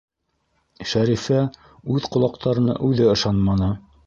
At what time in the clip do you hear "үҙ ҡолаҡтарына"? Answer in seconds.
1.97-2.79